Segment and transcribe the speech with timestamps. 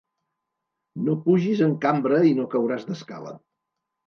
[1.09, 3.37] No pugis en cambra i no cauràs d'escala.